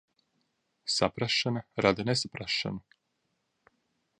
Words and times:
Saprašana 0.93 1.63
rada 1.87 2.07
nesaprašanu. 2.11 2.81